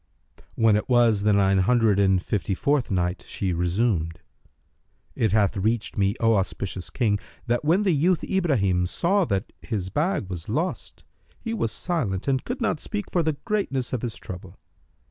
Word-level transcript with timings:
When 0.55 0.75
it 0.75 0.89
was 0.89 1.21
the 1.21 1.31
Nine 1.31 1.59
Hundred 1.59 1.99
and 1.99 2.19
Fifty 2.19 2.55
fourth 2.55 2.89
Night, 2.89 3.23
She 3.27 3.53
resumed, 3.53 4.21
It 5.15 5.31
hath 5.31 5.55
reached 5.55 5.95
me, 5.95 6.15
O 6.19 6.37
auspicious 6.37 6.89
King, 6.89 7.19
that 7.45 7.63
when 7.63 7.83
the 7.83 7.91
youth 7.91 8.23
Ibrahim 8.23 8.87
saw 8.87 9.25
that 9.25 9.53
his 9.61 9.91
bag 9.91 10.27
was 10.27 10.49
lost, 10.49 11.03
he 11.39 11.53
was 11.53 11.71
silent 11.71 12.27
and 12.27 12.43
could 12.43 12.61
not 12.61 12.79
speak 12.79 13.11
for 13.11 13.21
the 13.21 13.33
greatness 13.45 13.93
of 13.93 14.01
his 14.01 14.15
trouble. 14.17 14.57